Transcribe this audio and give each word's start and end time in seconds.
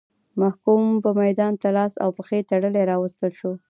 محکوم 0.41 0.83
به 1.03 1.09
میدان 1.21 1.53
ته 1.61 1.69
لاس 1.77 1.93
او 2.03 2.09
پښې 2.17 2.39
تړلی 2.49 2.83
راوستل 2.91 3.31
شو. 3.39 3.51